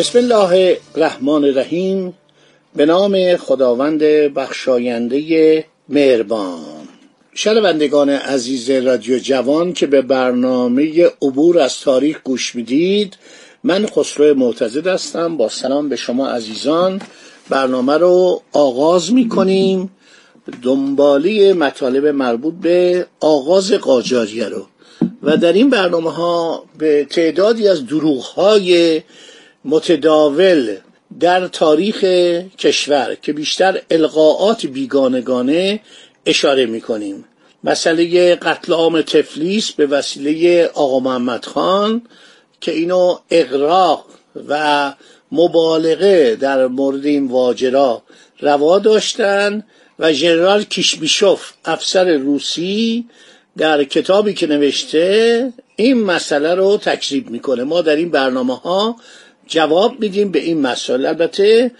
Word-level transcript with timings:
بسم 0.00 0.18
الله 0.18 0.78
الرحمن 0.94 1.44
الرحیم. 1.44 2.14
به 2.76 2.86
نام 2.86 3.36
خداوند 3.36 3.98
بخشاینده 4.34 5.64
مهربان. 5.88 6.88
شنوندگان 7.34 8.10
عزیز 8.10 8.70
رادیو 8.70 9.18
جوان 9.18 9.72
که 9.72 9.86
به 9.86 10.02
برنامه 10.02 11.04
عبور 11.22 11.58
از 11.58 11.80
تاریخ 11.80 12.20
گوش 12.24 12.54
می‌دید 12.54 13.16
من 13.64 13.86
خسرو 13.86 14.34
معتزد 14.34 14.86
هستم. 14.86 15.36
با 15.36 15.48
سلام 15.48 15.88
به 15.88 15.96
شما 15.96 16.28
عزیزان. 16.28 17.00
برنامه 17.48 17.96
رو 17.98 18.42
آغاز 18.52 19.12
می 19.12 19.28
کنیم 19.28 19.90
دنبالی 20.62 21.52
مطالب 21.52 22.06
مربوط 22.06 22.54
به 22.54 23.06
آغاز 23.20 23.72
قاجاریه 23.72 24.48
رو. 24.48 24.66
و 25.22 25.36
در 25.36 25.52
این 25.52 25.70
برنامه 25.70 26.10
ها 26.10 26.64
به 26.78 27.06
تعدادی 27.10 27.68
از 27.68 27.86
دروغ 27.86 28.22
های 28.22 29.02
متداول 29.64 30.76
در 31.20 31.48
تاریخ 31.48 32.04
کشور 32.58 33.16
که 33.22 33.32
بیشتر 33.32 33.80
القاعات 33.90 34.66
بیگانگانه 34.66 35.80
اشاره 36.26 36.66
می 36.66 36.80
کنیم 36.80 37.24
مسئله 37.64 38.34
قتل 38.34 38.72
عام 38.72 39.02
تفلیس 39.02 39.72
به 39.72 39.86
وسیله 39.86 40.66
آقا 40.66 41.00
محمد 41.00 41.44
خان 41.44 42.02
که 42.60 42.72
اینو 42.72 43.18
اقراق 43.30 44.06
و 44.48 44.94
مبالغه 45.32 46.36
در 46.36 46.66
مورد 46.66 47.06
این 47.06 47.28
واجرا 47.28 48.02
روا 48.40 48.78
داشتن 48.78 49.64
و 49.98 50.12
ژنرال 50.12 50.62
کیشمیشوف 50.62 51.52
افسر 51.64 52.16
روسی 52.16 53.06
در 53.56 53.84
کتابی 53.84 54.34
که 54.34 54.46
نوشته 54.46 55.52
این 55.76 56.04
مسئله 56.04 56.54
رو 56.54 56.76
تکذیب 56.76 57.30
می‌کنه. 57.30 57.64
ما 57.64 57.82
در 57.82 57.96
این 57.96 58.10
برنامه 58.10 58.56
ها 58.56 58.96
جواب 59.50 60.00
میدیم 60.00 60.30
به 60.30 60.38
این 60.38 60.60
مسئله. 60.60 61.08
البته 61.08 61.70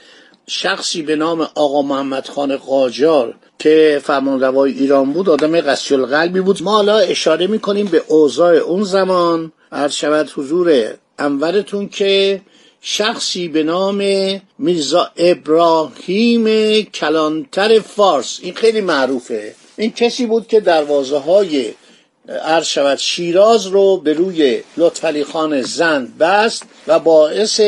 شخصی 0.46 1.02
به 1.02 1.16
نام 1.16 1.40
آقا 1.54 1.82
محمد 1.82 2.28
خان 2.28 2.56
قاجار 2.56 3.34
که 3.58 4.00
فرمانروای 4.04 4.72
ایران 4.72 5.12
بود 5.12 5.28
آدم 5.28 5.60
قسی 5.60 5.94
القلبی 5.94 6.40
بود. 6.40 6.62
ما 6.62 6.72
حالا 6.72 6.98
اشاره 6.98 7.46
می‌کنیم 7.46 7.86
به 7.86 8.02
اوضاع 8.08 8.54
اون 8.54 8.84
زمان. 8.84 9.52
عرض 9.72 9.92
شود 9.92 10.30
حضور 10.36 10.94
انورتون 11.18 11.88
که 11.88 12.40
شخصی 12.80 13.48
به 13.48 13.62
نام 13.62 14.02
میرزا 14.58 15.10
ابراهیم 15.16 16.44
کلانتر 16.82 17.80
فارس. 17.80 18.38
این 18.42 18.54
خیلی 18.54 18.80
معروفه. 18.80 19.54
این 19.76 19.92
کسی 19.92 20.26
بود 20.26 20.46
که 20.46 20.60
دروازه 20.60 21.18
های 21.18 21.72
عرض 22.30 22.66
شود 22.66 22.98
شیراز 22.98 23.66
رو 23.66 23.96
به 23.96 24.12
روی 24.12 24.62
لطفعلی 24.76 25.24
خان 25.24 25.62
زند 25.62 26.18
بست 26.18 26.62
و 26.86 26.98
باعث 26.98 27.60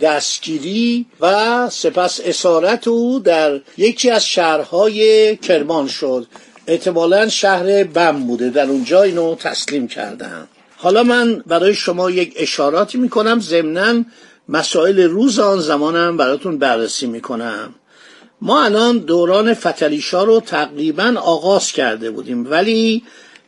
دستگیری 0.00 1.06
و 1.20 1.70
سپس 1.70 2.20
اسارت 2.24 2.88
او 2.88 3.18
در 3.18 3.60
یکی 3.76 4.10
از 4.10 4.26
شهرهای 4.26 5.36
کرمان 5.36 5.88
شد. 5.88 6.26
احتمالا 6.66 7.28
شهر 7.28 7.84
بم 7.84 8.26
بوده. 8.26 8.50
در 8.50 8.66
اونجا 8.66 9.02
اینو 9.02 9.34
تسلیم 9.34 9.88
کردن 9.88 10.48
حالا 10.76 11.02
من 11.02 11.42
برای 11.46 11.74
شما 11.74 12.10
یک 12.10 12.34
اشاراتی 12.36 12.98
می‌کنم. 12.98 13.40
ضمنا 13.40 14.04
مسائل 14.48 15.00
روز 15.00 15.38
آن 15.38 15.60
زمانم 15.60 16.16
براتون 16.16 16.58
بررسی 16.58 17.06
می‌کنم. 17.06 17.74
ما 18.40 18.64
الان 18.64 18.98
دوران 18.98 19.54
فتلیشا 19.54 20.24
رو 20.24 20.40
تقریبا 20.40 21.14
آغاز 21.16 21.72
کرده 21.72 22.10
بودیم 22.10 22.50
ولی 22.50 23.02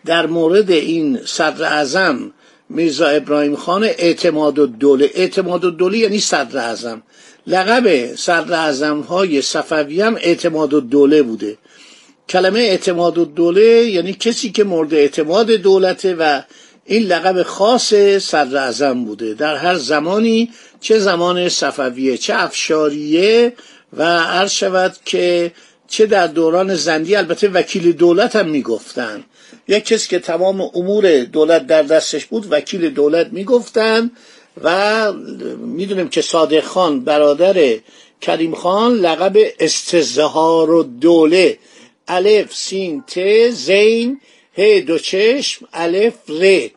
در 0.06 0.26
مورد 0.26 0.70
این 0.70 1.20
صدر 1.24 1.64
اعظم 1.64 2.32
میرزا 2.68 3.06
ابراهیم 3.06 3.56
خان 3.56 3.84
اعتماد 3.84 4.58
و 4.58 4.66
دوله 4.66 5.10
اعتماد 5.14 5.64
و 5.64 5.70
دوله 5.70 5.98
یعنی 5.98 6.18
صدر 6.18 6.58
اعظم. 6.58 7.02
لقب 7.46 8.14
صدر 8.16 8.54
اعظم 8.54 9.00
های 9.00 9.42
صفوی 9.42 10.00
هم 10.00 10.14
اعتماد 10.14 10.74
و 10.74 10.80
دوله 10.80 11.22
بوده. 11.22 11.58
کلمه 12.28 12.60
اعتماد 12.60 13.18
و 13.18 13.24
دوله 13.24 13.84
یعنی 13.84 14.12
کسی 14.12 14.50
که 14.50 14.64
مورد 14.64 14.94
اعتماد 14.94 15.50
دولته 15.50 16.14
و 16.14 16.42
این 16.84 17.02
لقب 17.02 17.42
خاص 17.42 17.94
صدر 18.18 18.56
اعظم 18.56 19.04
بوده. 19.04 19.34
در 19.34 19.56
هر 19.56 19.74
زمانی 19.74 20.50
چه 20.80 20.98
زمان 20.98 21.48
صفویه 21.48 22.16
چه 22.16 22.34
افشاریه 22.36 23.52
و 23.92 24.02
عرض 24.18 24.50
شود 24.50 24.96
که 25.04 25.52
چه 25.88 26.06
در 26.06 26.26
دوران 26.26 26.74
زندی 26.74 27.16
البته 27.16 27.48
وکیل 27.48 27.92
دولت 27.92 28.36
هم 28.36 28.48
می‌گفتن. 28.48 29.24
یک 29.68 29.84
کسی 29.84 30.08
که 30.08 30.18
تمام 30.18 30.60
امور 30.60 31.20
دولت 31.24 31.66
در 31.66 31.82
دستش 31.82 32.26
بود 32.26 32.46
وکیل 32.50 32.90
دولت 32.90 33.28
می‌گفتن 33.32 34.10
و 34.64 35.12
می‌دونیم 35.56 36.08
که 36.08 36.22
صادق 36.22 36.64
خان 36.64 37.00
برادر 37.00 37.78
کریم 38.20 38.54
خان 38.54 38.94
لقب 38.94 39.36
استزهار 39.60 40.70
و 40.70 40.82
دوله. 40.82 41.58
الف 42.08 42.54
سین 42.54 43.02
ت 43.06 43.48
زین 43.50 44.20
ه 44.58 44.80
دو 44.80 44.98
چشم 44.98 45.68
الف 45.72 46.14
ر. 46.28 46.68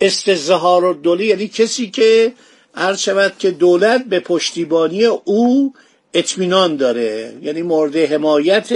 استزهار 0.00 0.84
و 0.84 0.94
دوله 0.94 1.24
یعنی 1.24 1.48
کسی 1.48 1.90
که 1.90 2.32
عرض 2.74 3.00
شود 3.00 3.34
که 3.38 3.50
دولت 3.50 4.04
به 4.04 4.20
پشتیبانی 4.20 5.04
او 5.04 5.74
اطمینان 6.14 6.76
داره. 6.76 7.32
یعنی 7.42 7.62
مورد 7.62 7.96
حمایت 7.96 8.72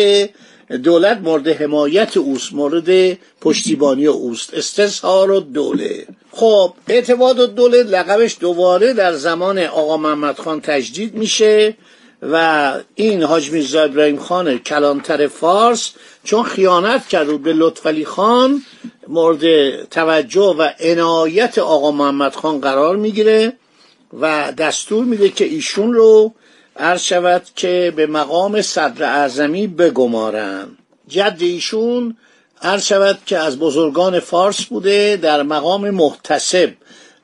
دولت 0.76 1.18
مورد 1.18 1.48
حمایت 1.48 2.16
اوست 2.16 2.52
مورد 2.52 3.18
پشتیبانی 3.40 4.06
اوست. 4.06 4.54
استظهار 4.54 5.30
و 5.30 5.40
دوله. 5.40 6.06
خب 6.32 6.72
اعتماد 6.88 7.38
و 7.38 7.46
دوله 7.46 7.82
لقبش 7.82 8.36
دوباره 8.40 8.92
در 8.92 9.12
زمان 9.12 9.58
آقا 9.58 9.96
محمد 9.96 10.38
خان 10.38 10.60
تجدید 10.60 11.14
میشه 11.14 11.76
و 12.22 12.74
این 12.94 13.22
حاج 13.22 13.50
میرزا 13.50 13.82
ابراهیم 13.82 14.16
خان 14.16 14.58
کلانتر 14.58 15.26
فارس 15.26 15.92
چون 16.24 16.42
خیانت 16.42 17.08
کرد 17.08 17.42
به 17.42 17.52
لطفعلی 17.52 18.04
خان 18.04 18.62
مورد 19.08 19.84
توجه 19.84 20.56
و 20.58 20.68
عنایت 20.80 21.58
آقا 21.58 21.90
محمد 21.90 22.34
خان 22.34 22.60
قرار 22.60 22.96
می‌گیره 22.96 23.52
و 24.20 24.52
دستور 24.58 25.04
میده 25.04 25.28
که 25.28 25.44
ایشون 25.44 25.94
رو 25.94 26.34
عرض 26.80 27.02
شود 27.02 27.42
که 27.56 27.92
به 27.96 28.06
مقام 28.06 28.62
صدر 28.62 29.04
اعظمی 29.04 29.66
بگمارن 29.66 30.68
جد 31.08 31.36
ایشون 31.40 32.16
عرض 32.62 32.86
شود 32.86 33.18
که 33.26 33.38
از 33.38 33.58
بزرگان 33.58 34.20
فارس 34.20 34.64
بوده 34.64 35.18
در 35.22 35.42
مقام 35.42 35.90
محتسب. 35.90 36.70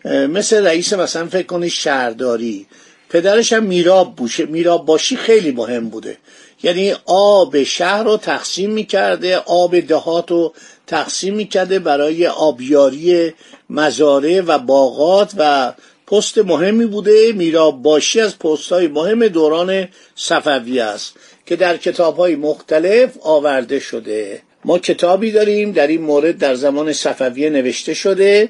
مثل 0.05 0.67
رئیس 0.67 0.93
مثلا 0.93 1.27
فکر 1.27 1.47
کنید 1.47 1.71
شهرداری. 1.71 2.67
پدرش 3.09 3.53
هم 3.53 3.63
میراب 3.63 4.17
بوشه 4.17 4.47
میراب 4.47 4.87
باشی 4.87 5.17
خیلی 5.17 5.51
مهم 5.51 5.89
بوده. 5.89 6.17
یعنی 6.63 6.95
آب 7.07 7.63
شهر 7.63 8.03
رو 8.03 8.17
تقسیم 8.17 8.71
می‌کرده 8.71 9.37
آب 9.37 9.81
دهات 9.81 10.31
رو 10.31 10.55
تقسیم 10.87 11.35
می‌کرده 11.35 11.79
برای 11.79 12.27
آبیاری 12.27 13.35
مزارع 13.71 14.43
و 14.47 14.59
باغات 14.59 15.33
و 15.37 15.73
پست 16.07 16.39
مهمی 16.39 16.87
بوده 16.87 17.33
میراب 17.33 17.83
باشی 17.83 18.21
از 18.21 18.39
پست 18.39 18.73
های 18.73 18.89
مهم 18.89 19.29
دوران 19.29 19.89
صفوی 20.17 20.81
است 20.81 21.15
که 21.47 21.57
در 21.57 21.77
کتاب 21.77 22.17
های 22.17 22.37
مختلف 22.37 23.11
آورده 23.23 23.81
شده. 23.81 24.43
ما 24.65 24.79
کتابی 24.79 25.33
داریم 25.33 25.73
در 25.73 25.87
این 25.87 26.03
مورد 26.03 26.39
در 26.39 26.55
زمان 26.55 26.93
صفویه 26.93 27.51
نوشته 27.51 27.95
شده 27.95 28.49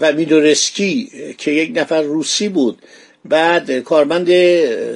و 0.00 0.12
میدورسکی 0.12 1.10
که 1.38 1.50
یک 1.50 1.72
نفر 1.74 2.02
روسی 2.02 2.48
بود 2.48 2.78
بعد 3.24 3.78
کارمند 3.78 4.30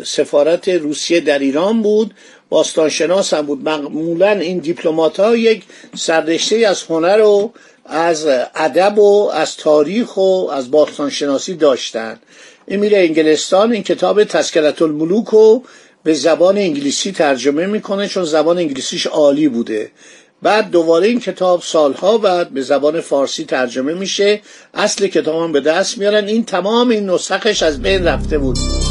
سفارت 0.05 0.69
روسیه 0.69 1.21
در 1.21 1.39
ایران 1.39 1.83
بود 1.83 2.15
باستانشناس 2.49 3.35
هم 3.35 3.47
بود. 3.47 3.62
معمولا 3.62 4.31
این 4.31 4.59
دیپلمات 4.59 5.21
ها 5.21 5.37
یک 5.37 5.62
سررشته 5.97 6.56
از 6.56 6.83
هنر 6.83 7.21
و 7.21 7.53
از 7.87 8.27
ادب 8.55 8.99
و 8.99 9.31
از 9.35 9.57
تاریخ 9.57 10.17
و 10.17 10.49
از 10.53 10.71
باستانشناسی 10.71 11.55
داشتن. 11.55 12.19
این 12.67 12.81
میره 12.81 12.99
انگلستان 12.99 13.73
این 13.73 13.83
کتاب 13.83 14.25
تسکرت 14.25 14.83
الملوک 14.83 15.27
رو 15.27 15.63
به 16.05 16.15
زبان 16.15 16.59
انگلیسی 16.59 17.13
ترجمه 17.13 17.67
می‌کنه 17.67 18.09
چون 18.09 18.25
زبان 18.25 18.59
انگلیسیش 18.59 19.07
عالی 19.07 19.49
بوده. 19.49 19.91
بعد 20.43 20.71
دوباره 20.71 21.07
این 21.07 21.21
کتاب 21.21 21.63
سالها 21.63 22.19
بعد 22.19 22.51
به 22.51 22.63
زبان 22.63 23.01
فارسی 23.01 23.45
ترجمه 23.45 23.95
میشه. 23.95 24.41
اصل 24.75 25.07
کتاب 25.07 25.43
هم 25.43 25.53
به 25.53 25.61
دست 25.61 25.99
میارن. 25.99 26.27
این 26.27 26.45
تمام 26.45 26.89
این 26.89 27.11
نسخش 27.11 27.63
از 27.63 27.83
بین 27.83 28.05
رفته 28.05 28.39
بود. 28.39 28.84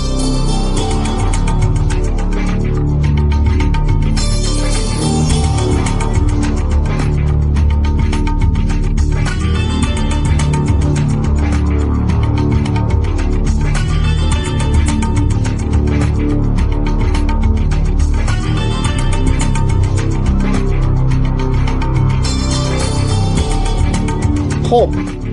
خب 24.73 24.89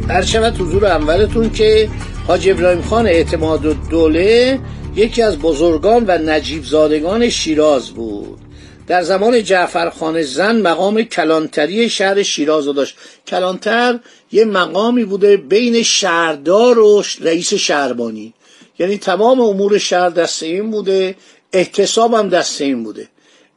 در 0.08 0.22
شود 0.22 0.60
حضور 0.60 0.86
اولتون 0.86 1.50
که 1.50 1.88
حاج 2.26 2.48
ابراهیم 2.48 2.82
خان 2.82 3.06
اعتماد 3.06 3.66
و 3.66 3.74
دوله 3.74 4.58
یکی 4.96 5.22
از 5.22 5.38
بزرگان 5.38 6.04
و 6.08 6.18
نجیب 6.18 6.64
زادگان 6.64 7.28
شیراز 7.28 7.90
بود. 7.90 8.38
در 8.86 9.02
زمان 9.02 9.42
جعفرخان 9.42 10.22
زن 10.22 10.60
مقام 10.60 11.02
کلانتری 11.02 11.88
شهر 11.88 12.22
شیراز 12.22 12.66
رو 12.66 12.72
داشت. 12.72 12.96
کلانتر 13.26 13.98
یه 14.32 14.44
مقامی 14.44 15.04
بوده 15.04 15.36
بین 15.36 15.82
شهردار 15.82 16.78
و 16.78 17.02
رئیس 17.20 17.54
شهربانی. 17.54 18.34
یعنی 18.78 18.98
تمام 18.98 19.40
امور 19.40 19.78
شهر 19.78 20.08
دست 20.08 20.42
این 20.42 20.70
بوده 20.70 21.14
احتساب 21.52 22.14
هم 22.14 22.28
دست 22.28 22.60
این 22.60 22.84
بوده. 22.84 23.08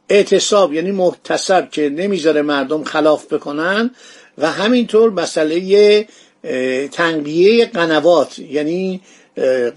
اعتصاب 0.08 0.74
یعنی 0.74 0.90
محتسب 0.90 1.70
که 1.70 1.88
نمی‌ذاره 1.88 2.42
مردم 2.42 2.84
خلاف 2.84 3.32
بکنن. 3.32 3.90
و 4.38 4.50
همینطور 4.50 5.10
مسئله 5.10 6.06
تنقیه 6.92 7.66
قنوات 7.66 8.38
یعنی 8.38 9.00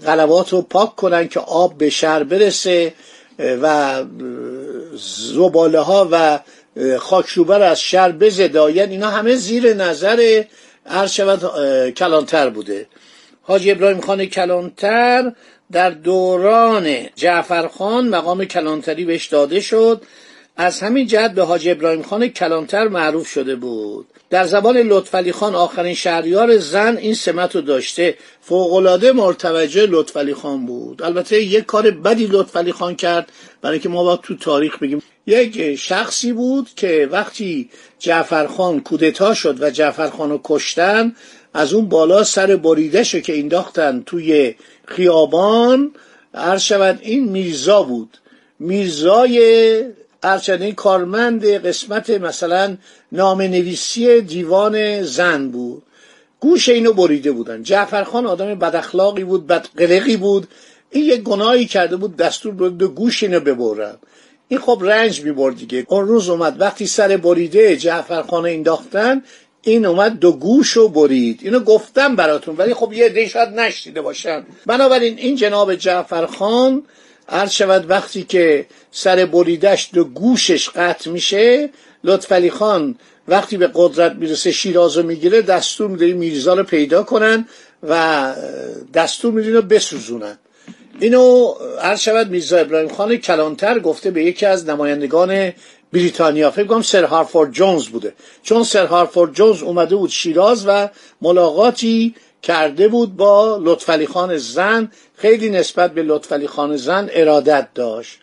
قنوات 0.04 0.52
رو 0.52 0.62
پاک 0.62 0.96
کنن 0.96 1.28
که 1.28 1.40
آب 1.40 1.78
به 1.78 1.90
شهر 1.90 2.22
برسه 2.22 2.92
و 3.38 4.04
زباله 5.32 5.80
ها 5.80 6.08
و 6.12 6.40
خاکشوبر 6.98 7.62
از 7.62 7.80
شهر 7.80 8.12
بزداین 8.12 8.90
اینا 8.90 9.10
همه 9.10 9.36
زیر 9.36 9.74
نظر 9.74 10.42
عرض 10.86 11.12
شود 11.12 11.40
کلانتر 11.90 12.50
بوده. 12.50 12.86
حاج 13.42 13.68
ابراهیم 13.68 14.00
خان 14.00 14.26
کلانتر 14.26 15.32
در 15.72 15.90
دوران 15.90 16.96
جعفرخان 17.14 18.08
مقام 18.08 18.44
کلانتری 18.44 19.04
بهش 19.04 19.26
داده 19.26 19.60
شد. 19.60 20.02
از 20.60 20.80
همین 20.80 21.06
جهت 21.06 21.32
به 21.32 21.42
حاج 21.42 21.68
ابراهیم 21.68 22.02
خان 22.02 22.28
کلانتر 22.28 22.88
معروف 22.88 23.28
شده 23.28 23.56
بود. 23.56 24.06
در 24.30 24.46
زبان 24.46 24.76
لطفعلی 24.76 25.32
خان 25.32 25.54
آخرین 25.54 25.94
شهریار 25.94 26.56
زن 26.56 26.96
این 26.96 27.14
سمت 27.14 27.56
رو 27.56 27.62
داشته. 27.62 28.14
فوقالعاده 28.40 29.12
مرتوجه 29.12 29.86
لطفعلی 29.86 30.34
خان 30.34 30.66
بود. 30.66 31.02
البته 31.02 31.42
یک 31.42 31.66
کار 31.66 31.90
بدی 31.90 32.26
لطفعلی 32.26 32.72
خان 32.72 32.96
کرد 32.96 33.32
برای 33.62 33.78
که 33.78 33.88
ما 33.88 34.04
باید 34.04 34.20
تو 34.20 34.36
تاریخ 34.36 34.78
بگیم. 34.78 35.02
یک 35.26 35.74
شخصی 35.74 36.32
بود 36.32 36.68
که 36.76 37.08
وقتی 37.10 37.70
جعفرخان 37.98 38.80
کودتا 38.80 39.34
شد 39.34 39.62
و 39.62 39.70
جعفرخان 39.70 40.30
رو 40.30 40.40
کشتن 40.44 41.14
از 41.54 41.72
اون 41.72 41.88
بالا 41.88 42.24
سر 42.24 42.56
بریدهشو 42.56 43.20
که 43.20 43.38
انداختن 43.38 44.02
توی 44.06 44.54
خیابان 44.86 45.90
عرض 46.34 46.62
شود 46.62 46.98
این 47.02 47.28
میرزا 47.28 47.82
بود. 47.82 48.18
میرزای 48.58 49.84
ارچنین 50.22 50.74
کارمند 50.74 51.46
قسمت 51.46 52.10
مثلا 52.10 52.76
نام 53.12 53.42
نویسی 53.42 54.20
دیوان 54.20 55.02
زن 55.02 55.48
بود. 55.48 55.82
گوش 56.40 56.68
اینو 56.68 56.92
بریده 56.92 57.32
بودن. 57.32 57.62
جعفرخان 57.62 58.26
آدم 58.26 58.54
بد 58.54 58.76
اخلاقی 58.76 59.24
بود 59.24 59.46
بدقلقی 59.46 60.16
بود. 60.16 60.48
این 60.90 61.04
یک 61.04 61.22
گناهی 61.22 61.66
کرده 61.66 61.96
بود 61.96 62.16
دستور 62.16 62.54
بود 62.54 62.82
گوش 62.82 63.22
اینو 63.22 63.40
ببرن. 63.40 63.94
این 64.48 64.60
خب 64.60 64.78
رنج 64.82 65.20
می‌برد 65.20 65.56
دیگه. 65.56 65.86
اون 65.88 66.08
روز 66.08 66.28
اومد 66.28 66.60
وقتی 66.60 66.86
سر 66.86 67.16
بریده 67.16 67.76
جعفرخان 67.76 68.46
انداختن 68.46 69.22
این 69.62 69.86
اومد 69.86 70.18
دو 70.18 70.32
گوش 70.32 70.72
رو 70.72 70.88
برید. 70.88 71.40
اینو 71.42 71.60
گفتم 71.60 72.16
براتون 72.16 72.56
ولی 72.56 72.74
خب 72.74 72.92
یه 72.92 73.04
عده 73.04 73.28
شاید 73.28 74.00
باشن. 74.00 74.46
بنابراین 74.66 75.18
این 75.18 75.36
جناب 75.36 75.74
جعفرخان 75.74 76.82
عرض 77.28 77.50
شود 77.50 77.90
وقتی 77.90 78.22
که 78.22 78.66
سر 78.90 79.26
بریدش 79.26 79.90
دو 79.92 80.04
گوشش 80.04 80.68
قطع 80.68 81.10
میشه 81.10 81.70
لطفعلی 82.04 82.50
خان 82.50 82.94
وقتی 83.28 83.56
به 83.56 83.70
قدرت 83.74 84.12
می‌رسه 84.12 84.52
شیراز 84.52 84.96
رو 84.96 85.02
می‌گیره 85.02 85.42
دستور 85.42 85.90
میده 85.90 86.12
میرزا 86.12 86.54
رو 86.54 86.62
پیدا 86.62 87.02
کنن 87.02 87.48
و 87.82 88.34
دستور 88.94 89.32
میده 89.32 89.50
رو 89.50 89.62
بسوزونن. 89.62 90.38
اینو 91.00 91.54
عرض 91.82 92.00
شود 92.00 92.30
میرزا 92.30 92.58
ابراهیم 92.58 92.88
خان 92.88 93.16
کلانتر 93.16 93.78
گفته 93.78 94.10
به 94.10 94.24
یکی 94.24 94.46
از 94.46 94.68
نمایندگان 94.68 95.52
بریتانیا. 95.92 96.50
فکر 96.50 96.64
کنم 96.64 96.82
سر 96.82 97.04
هارفورد 97.04 97.52
جونز 97.52 97.88
بوده. 97.88 98.14
چون 98.42 98.64
سر 98.64 98.86
هارفورد 98.86 99.32
جونز 99.32 99.62
اومده 99.62 99.96
بود 99.96 100.10
شیراز 100.10 100.64
و 100.66 100.88
ملاقاتی 101.22 102.14
کرده 102.42 102.88
بود 102.88 103.16
با 103.16 103.58
لطفعلی 103.62 104.06
خان 104.06 104.36
زن 104.36 104.92
خیلی 105.16 105.50
نسبت 105.50 105.94
به 105.94 106.02
لطفعلی 106.02 106.46
خان 106.46 106.76
زن 106.76 107.10
ارادت 107.12 107.68
داشت. 107.74 108.18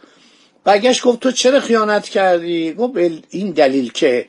برگشت 0.64 1.04
گفت 1.04 1.20
تو 1.20 1.32
چرا 1.32 1.60
خیانت 1.60 2.10
کردی؟ 2.10 2.74
گفت 2.74 2.94
به 2.94 3.12
این 3.30 3.52
دلیل 3.52 3.92
که 3.92 4.26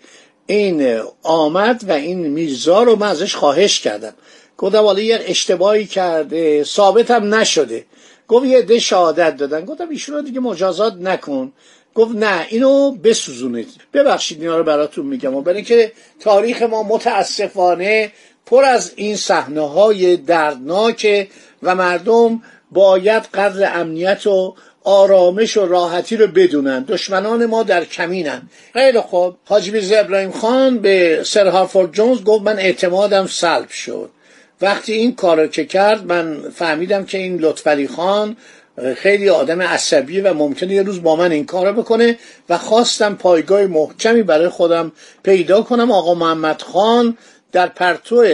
این 0.47 1.01
آمد 1.23 1.85
و 1.89 1.93
این 1.93 2.27
میرزا 2.27 2.83
رو 2.83 2.97
من 2.97 3.07
ازش 3.07 3.35
خواهش 3.35 3.81
کردم. 3.81 4.15
گفتم 4.59 4.79
والا 4.79 5.01
یه 5.01 5.21
اشتباهی 5.27 5.87
کرده 5.87 6.65
ثابت 6.65 7.11
هم 7.11 7.35
نشده. 7.35 7.85
گفت 8.29 8.47
یه 8.47 8.63
ده 8.63 8.79
شهادت 8.79 9.37
دادن. 9.37 9.65
گفتم 9.65 9.89
ایشون 9.89 10.15
رو 10.15 10.23
دیگه 10.23 10.41
مجازات 10.41 10.95
نکن. 10.95 11.53
گفت 11.95 12.17
نه 12.17 12.47
اینو 12.49 12.91
بسوزونید. 12.91 13.69
ببخشید 13.93 14.41
اینا 14.41 14.59
رو 14.59 14.65
براتون 14.65 15.07
میگم. 15.07 15.35
و 15.35 15.43
برای 15.43 15.63
که 15.63 15.93
تاریخ 16.21 16.63
ما 16.63 16.83
متاسفانه 16.83 18.13
پر 18.47 18.65
از 18.65 18.93
این 18.97 19.17
صحنه 19.17 19.69
های 19.69 20.17
دردناک 20.17 21.29
و 21.63 21.75
مردم 21.75 22.43
باید 22.71 23.23
قدر 23.23 23.81
امنیت 23.81 24.27
و 24.27 24.55
آرامش 24.85 25.57
و 25.57 25.67
راحتی 25.67 26.17
رو 26.17 26.27
بدونن. 26.27 26.83
دشمنان 26.83 27.47
ما 27.47 27.63
در 27.63 27.85
کمینن. 27.85 28.43
خیلی 28.73 29.01
خوب. 29.01 29.37
حاجی 29.45 29.71
میرزا 29.71 29.97
ابراهیم 29.97 30.31
خان 30.31 30.79
به 30.79 31.23
سر 31.25 31.47
هارفورد 31.47 31.93
جونز 31.93 32.25
گفت 32.25 32.43
من 32.43 32.59
اعتمادم 32.59 33.27
سلب 33.27 33.69
شد. 33.69 34.11
وقتی 34.61 34.93
این 34.93 35.15
کارو 35.15 35.47
که 35.47 35.65
کرد 35.65 36.07
من 36.07 36.51
فهمیدم 36.55 37.05
که 37.05 37.19
این 37.19 37.39
لطفعلی 37.39 37.89
خان 37.89 38.37
خیلی 38.97 39.29
آدم 39.29 39.63
عصبی 39.63 40.21
و 40.21 40.35
ممکنه 40.35 40.75
یه 40.75 40.83
روز 40.83 41.03
با 41.03 41.17
من 41.17 41.33
این 41.33 41.47
کارو 41.47 41.83
بکنه 41.83 42.19
و 42.49 42.59
خواستم 42.59 43.15
پایگاه 43.15 43.67
محکمی 43.67 44.23
برای 44.23 44.49
خودم 44.49 44.93
پیدا 45.23 45.63
کنم. 45.63 45.91
آقا 45.91 46.15
محمد 46.15 46.63
خان 46.63 47.19
در 47.53 47.67
پرتو 47.67 48.25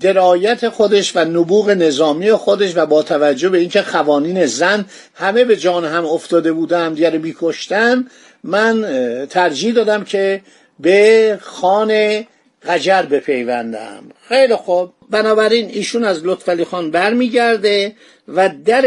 درایت 0.00 0.68
خودش 0.68 1.16
و 1.16 1.24
نبوغ 1.24 1.70
نظامی 1.70 2.32
خودش 2.32 2.76
و 2.76 2.86
با 2.86 3.02
توجه 3.02 3.48
به 3.48 3.58
اینکه 3.58 3.80
قوانین 3.80 4.46
زن 4.46 4.84
همه 5.14 5.44
به 5.44 5.56
جان 5.56 5.84
هم 5.84 6.06
افتاده 6.06 6.52
بودن 6.52 6.94
دیگر 6.94 7.10
بیکشتن 7.10 8.06
من 8.44 9.26
ترجیح 9.30 9.74
دادم 9.74 10.04
که 10.04 10.40
به 10.80 11.38
خانه 11.42 12.26
قجر 12.66 13.02
بپیوندم. 13.02 14.02
خیلی 14.28 14.56
خوب. 14.56 14.92
بنابراین 15.10 15.68
ایشون 15.68 16.04
از 16.04 16.20
لطفعلی 16.24 16.64
خان 16.64 16.90
برمیگرده 16.90 17.92
و 18.28 18.50
در 18.64 18.84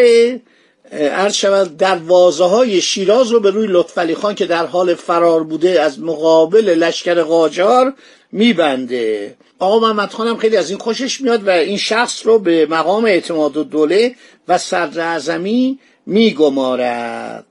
عرض 0.91 1.33
شود 1.33 1.77
دروازه 1.77 2.43
های 2.43 2.81
شیراز 2.81 3.31
رو 3.31 3.39
به 3.39 3.51
روی 3.51 3.67
لطفعلی 3.69 4.15
خان 4.15 4.35
که 4.35 4.45
در 4.45 4.65
حال 4.65 4.95
فرار 4.95 5.43
بوده 5.43 5.81
از 5.81 5.99
مقابل 5.99 6.65
لشکر 6.65 7.21
قاجار 7.21 7.93
میبنده. 8.31 9.35
آقا 9.59 9.79
محمد 9.79 10.11
خانم 10.11 10.37
خیلی 10.37 10.57
از 10.57 10.69
این 10.69 10.79
خوشش 10.79 11.21
میاد 11.21 11.47
و 11.47 11.49
این 11.49 11.77
شخص 11.77 12.25
رو 12.25 12.39
به 12.39 12.65
مقام 12.65 13.05
اعتماد 13.05 13.57
و 13.57 13.63
دوله 13.63 14.15
و 14.47 14.57
صدر 14.57 15.01
اعظمی 15.01 15.79
میگمارد. 16.05 17.45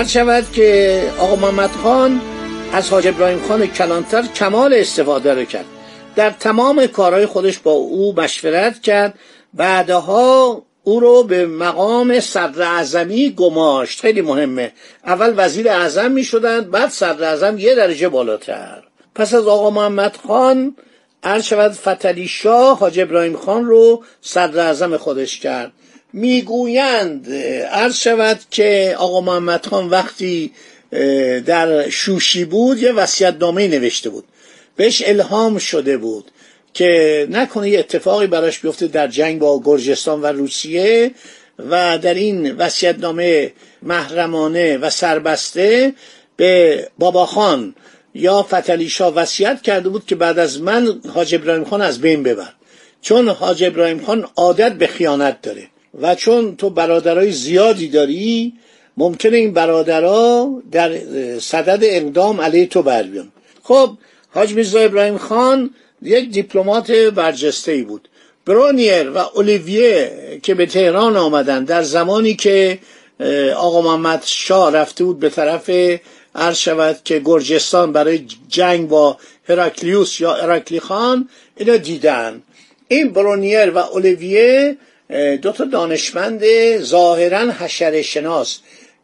هر 0.00 0.06
شود 0.06 0.52
که 0.52 1.02
آقا 1.18 1.36
محمد 1.36 1.70
خان 1.70 2.20
از 2.72 2.90
حاج 2.90 3.06
ابراهیم 3.06 3.42
خان 3.48 3.66
کلانتر 3.66 4.22
کمال 4.22 4.74
استفاده 4.74 5.34
رو 5.34 5.44
کرد. 5.44 5.64
در 6.16 6.30
تمام 6.30 6.86
کارهای 6.86 7.26
خودش 7.26 7.58
با 7.58 7.70
او 7.70 8.14
مشورت 8.16 8.82
کرد. 8.82 9.18
بعدها 9.54 10.62
او 10.84 11.00
رو 11.00 11.22
به 11.22 11.46
مقام 11.46 12.20
صدر 12.20 12.62
اعظمی 12.62 13.30
گماشت. 13.30 14.00
خیلی 14.00 14.20
مهمه. 14.20 14.72
اول 15.06 15.34
وزیر 15.36 15.68
اعظم 15.68 16.10
می 16.10 16.24
شدند 16.24 16.70
بعد 16.70 16.90
صدر 16.90 17.24
اعظم 17.24 17.58
یه 17.58 17.74
درجه 17.74 18.08
بالاتر. 18.08 18.82
پس 19.14 19.34
از 19.34 19.46
آقا 19.46 19.70
محمد 19.70 20.16
خان 20.26 20.76
عرض 21.22 21.44
شود 21.44 21.72
فتلی 21.72 22.28
شاه 22.28 22.78
حاج 22.78 23.00
ابراهیم 23.00 23.36
خان 23.36 23.64
رو 23.64 24.04
صدر 24.20 24.60
اعظم 24.66 24.96
خودش 24.96 25.40
کرد. 25.40 25.72
می‌گویند 26.12 27.32
عرض 27.70 27.96
شود 27.96 28.40
که 28.50 28.94
آقا 28.98 29.20
محمد 29.20 29.66
خان 29.66 29.88
وقتی 29.88 30.52
در 31.46 31.88
شوشی 31.88 32.44
بود 32.44 32.78
یه 32.78 32.92
وسیعت 32.92 33.36
نامه 33.40 33.68
نوشته 33.68 34.10
بود. 34.10 34.24
بهش 34.76 35.02
الهام 35.06 35.58
شده 35.58 35.96
بود 35.96 36.30
که 36.74 37.26
نکنه 37.30 37.70
یه 37.70 37.78
اتفاقی 37.78 38.26
براش 38.26 38.58
بیفته 38.58 38.86
در 38.86 39.08
جنگ 39.08 39.38
با 39.38 39.62
گرجستان 39.64 40.22
و 40.22 40.26
روسیه 40.26 41.10
و 41.58 41.98
در 41.98 42.14
این 42.14 42.56
نامه 42.98 43.52
محرمانه 43.82 44.78
و 44.78 44.90
سربسته 44.90 45.92
به 46.36 46.88
بابا 46.98 47.26
خان 47.26 47.74
یا 48.14 48.42
فتلی 48.42 48.88
شاه 48.88 49.14
وصیت 49.14 49.62
کرده 49.62 49.88
بود 49.88 50.06
که 50.06 50.14
بعد 50.14 50.38
از 50.38 50.60
من 50.60 51.00
حاج 51.14 51.34
ابراهیم 51.34 51.64
خان 51.64 51.82
از 51.82 52.00
بین 52.00 52.22
ببر. 52.22 52.52
چون 53.02 53.28
حاج 53.28 53.64
ابراهیم 53.64 54.04
خان 54.04 54.26
عادت 54.36 54.72
به 54.72 54.86
خیانت 54.86 55.42
داره. 55.42 55.66
و 55.94 56.14
چون 56.14 56.56
تو 56.56 56.70
برادرای 56.70 57.32
زیادی 57.32 57.88
داری 57.88 58.52
ممکنه 58.96 59.36
این 59.36 59.52
برادرها 59.52 60.62
در 60.72 60.98
صدد 61.38 61.78
اقدام 61.82 62.40
علیه 62.40 62.66
تو 62.66 62.82
بر 62.82 63.02
بیان. 63.02 63.32
خب 63.62 63.90
حاج 64.34 64.54
میرزا 64.54 64.78
ابراهیم 64.78 65.18
خان 65.18 65.70
یک 66.02 66.30
دیپلمات 66.30 66.90
برجسته 66.90 67.72
ای 67.72 67.82
بود. 67.82 68.08
برونیر 68.46 69.10
و 69.10 69.18
اولیویه 69.18 70.10
که 70.42 70.54
به 70.54 70.66
تهران 70.66 71.16
آمدن 71.16 71.64
در 71.64 71.82
زمانی 71.82 72.34
که 72.34 72.78
آقا 73.56 73.82
محمد 73.82 74.22
شاه 74.26 74.72
رفته 74.72 75.04
بود 75.04 75.20
به 75.20 75.28
طرف 75.28 75.70
عرض 76.34 76.56
شود 76.56 76.98
که 77.04 77.22
گرجستان 77.24 77.92
برای 77.92 78.26
جنگ 78.48 78.88
با 78.88 79.16
هراکلیوس 79.48 80.20
یا 80.20 80.34
هراکلی 80.34 80.80
خان 80.80 81.28
اینو 81.56 81.78
دیدن. 81.78 82.42
این 82.88 83.12
برونیر 83.12 83.70
و 83.70 83.78
اولیویه 83.78 84.76
دو 85.42 85.52
تا 85.52 85.64
دانشمند 85.64 86.42
ظاهرا 86.78 87.52
حشره 87.52 88.02
شناس 88.02 88.58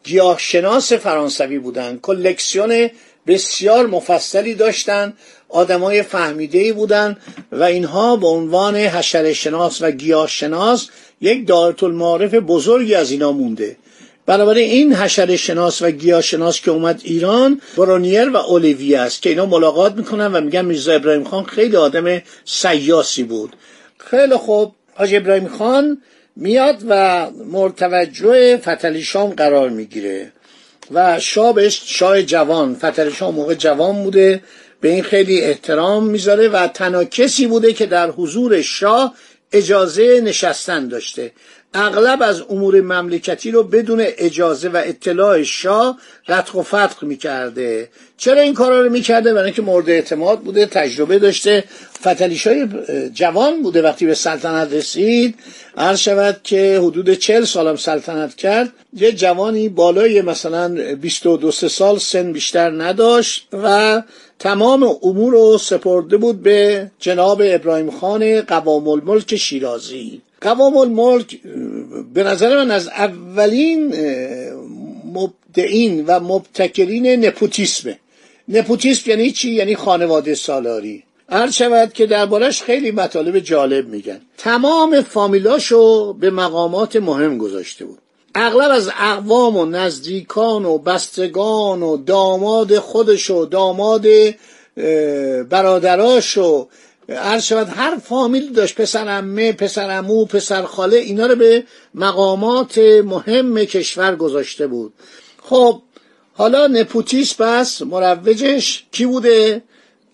گیاه 0.05 0.39
شناس 0.39 0.93
فرانسوی 0.93 1.59
بودن. 1.59 1.99
کلکسیون 2.03 2.91
بسیار 3.27 3.87
مفصلی 3.87 4.55
داشتند 4.55 5.17
آدمای 5.49 6.03
فهمیده 6.03 6.59
ای 6.59 6.73
بودن 6.73 7.17
و 7.53 7.63
اینها 7.63 8.17
به 8.17 8.27
عنوان 8.27 8.77
حشره 8.77 9.33
شناس 9.33 9.83
و 9.83 9.91
گیاه 9.91 10.29
شناس 10.29 10.89
یک 11.21 11.47
دارت 11.47 11.83
المعارف 11.83 12.35
بزرگی 12.35 12.95
از 12.95 13.11
اینا 13.11 13.33
مونده. 13.33 13.77
بنابراین 14.27 14.71
این 14.71 14.95
حشره 14.95 15.37
شناس 15.37 15.83
و 15.83 15.91
گیاه 15.91 16.21
شناس 16.21 16.61
که 16.61 16.71
اومد 16.71 17.01
ایران 17.05 17.61
برونیر 17.77 18.29
و 18.29 18.37
اولیوی 18.37 18.95
است 18.95 19.23
که 19.23 19.29
اینا 19.29 19.47
ملاقات 19.47 19.95
می‌کنن 19.95 20.27
و 20.27 20.41
میگن 20.41 20.65
میرزا 20.65 20.93
ابراهیم 20.93 21.25
خان 21.25 21.45
خیلی 21.45 21.77
آدم 21.77 22.23
سیاسی 22.45 23.23
بود. 23.23 23.57
خیلی 23.99 24.37
خوب. 24.37 24.75
حاج 24.99 25.15
ابراهیم 25.15 25.49
خان 25.49 26.03
میاد 26.37 26.83
و 26.89 27.27
مرتوجه 27.31 28.57
فتلی 28.57 29.03
شام 29.03 29.31
قرار 29.31 29.69
می‌گیره 29.69 30.33
و 30.91 31.21
شاه 31.21 31.55
بهش 31.55 31.83
شاه 31.87 32.23
جوان 32.23 32.75
فتلی 32.75 33.13
شام 33.13 33.35
موقع 33.35 33.55
جوان 33.55 34.03
بوده 34.03 34.43
به 34.81 34.89
این 34.89 35.03
خیلی 35.03 35.41
احترام 35.41 36.07
می‌ذاره 36.07 36.49
و 36.49 36.67
تنها 36.67 37.05
کسی 37.05 37.47
بوده 37.47 37.73
که 37.73 37.87
در 37.87 38.11
حضور 38.11 38.63
شاه 38.63 39.15
اجازه 39.53 40.21
نشستن 40.25 40.89
داشته. 40.89 41.33
اغلب 41.79 42.23
از 42.23 42.43
امور 42.51 42.81
مملکتی 42.81 43.51
رو 43.51 43.63
بدون 43.63 44.01
اجازه 44.01 44.69
و 44.69 44.83
اطلاع 44.85 45.43
شاه 45.43 45.99
رتق 46.29 46.57
و 46.57 46.63
فتق 46.63 47.03
می‌کرده. 47.03 47.89
چرا 48.17 48.41
این 48.41 48.55
کارا 48.55 48.83
رو 48.83 48.91
می‌کرده؟ 48.91 49.35
برای 49.35 49.45
اینکه 49.45 49.63
مورد 49.63 49.91
اعتماد 49.91 50.41
بوده 50.41 50.67
تجربه 50.67 51.19
داشته. 51.19 51.65
فتلیشای 52.01 52.69
جوان 53.15 53.63
بوده 53.63 53.83
وقتی 53.83 54.07
به 54.07 54.15
سلطنت 54.15 54.73
رسید. 54.73 55.35
عرض 55.77 55.99
شود 55.99 56.41
که 56.45 56.81
حدود 56.83 57.15
چل 57.15 57.45
سالم 57.45 57.77
سلطنت 57.77 58.35
کرد. 58.35 58.73
یه 58.93 59.13
جوانی 59.13 59.69
بالای 59.69 60.23
مثلا 60.23 60.95
22 60.95 61.51
سال 61.51 61.99
سن 61.99 62.33
بیشتر 62.33 62.71
نداشت 62.71 63.49
و 63.53 64.03
تمام 64.39 64.97
امور 65.03 65.33
رو 65.33 65.59
سپرده 65.59 66.17
بود 66.17 66.43
به 66.43 66.91
جناب 66.99 67.43
ابراهیم 67.45 67.91
خان 67.91 68.41
قوام 68.41 68.89
الملک 68.89 69.37
شیرازی. 69.37 70.23
قوام 70.41 70.77
الملک 70.77 71.41
به 72.15 72.25
نظر 72.25 72.57
من 72.65 72.71
از 72.71 72.89
اولین 72.89 73.95
مبدعین 75.15 76.05
و 76.07 76.21
مبتکرین 76.21 77.07
نپوتیسمه. 77.07 77.99
نپوتیسم 78.49 79.11
یعنی 79.11 79.31
چی؟ 79.31 79.51
یعنی 79.51 79.77
خانواده 79.77 80.35
سالاری. 80.35 81.03
عرض 81.29 81.55
شود 81.55 81.93
که 81.93 82.07
دربارش 82.07 82.63
خیلی 82.63 82.91
مطالب 82.91 83.39
جالب 83.39 83.89
میگن. 83.89 84.21
تمام 84.39 85.01
فامیلاشو 85.01 86.13
به 86.13 86.31
مقامات 86.31 86.97
مهم 86.97 87.39
گذاشته 87.39 87.85
بود. 87.85 87.99
اغلب 88.35 88.71
از 88.71 88.91
اقوام 89.01 89.57
و 89.57 89.67
نزدیکان 89.67 90.65
و 90.65 90.79
بستگان 90.79 91.83
و 91.83 91.97
داماد 91.97 92.79
خودش 92.79 93.31
و 93.31 93.45
داماد 93.45 94.07
برادراش 95.49 96.39
و 96.39 96.69
عرض 97.09 97.43
شود 97.43 97.69
هر 97.69 97.99
فامیل 97.99 98.53
داشت 98.53 98.81
پسر 98.81 99.19
امه 99.19 99.53
پسر 99.53 99.99
امو 99.99 100.25
پسر 100.25 100.63
خاله 100.63 100.97
اینا 100.97 101.27
رو 101.27 101.37
به 101.37 101.65
مقامات 101.95 102.79
مهم 103.05 103.65
کشور 103.65 104.17
گذاشته 104.17 104.67
بود. 104.67 104.93
خب 105.43 105.83
حالا 106.35 106.67
نپوتیس 106.67 107.35
بس 107.35 107.83
مروجش 107.83 108.85
کی 108.93 109.07
بوده؟ 109.07 109.63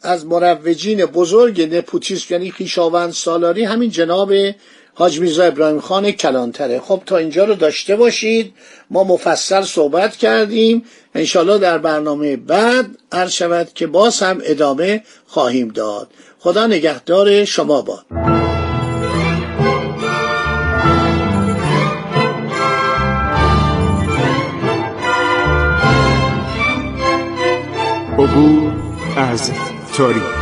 از 0.03 0.27
مروجین 0.27 1.07
بزرگ 1.07 1.75
نپوتیس 1.75 2.31
یعنی 2.31 2.51
خیشاوند 2.51 3.13
سالاری 3.13 3.65
همین 3.65 3.91
جناب 3.91 4.33
حاج 4.95 5.21
میرزا 5.21 5.45
ابراهیم 5.45 5.81
خان 5.81 6.11
کلانتره. 6.11 6.81
خب 6.81 7.03
تا 7.07 7.17
اینجا 7.17 7.45
رو 7.45 7.55
داشته 7.55 7.97
باشید. 7.97 8.55
ما 8.91 9.05
مفصل 9.05 9.63
صحبت 9.63 10.17
کردیم. 10.17 10.85
انشالله 11.15 11.59
در 11.59 11.79
برنامه 11.79 12.37
بعد 12.37 12.87
عرض 13.13 13.31
شود 13.31 13.69
که 13.75 13.87
باز 13.87 14.21
هم 14.21 14.41
ادامه 14.45 15.03
خواهیم 15.27 15.69
داد. 15.69 16.09
خدا 16.45 16.67
نگهدار 16.67 17.45
شما 17.45 17.83
باد. 17.83 18.07
عبور 28.19 28.73
از 29.17 29.53
تاریخ. 29.97 30.42